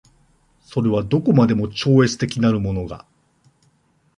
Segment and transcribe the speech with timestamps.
[0.63, 3.05] それはどこまでも超越的なるものが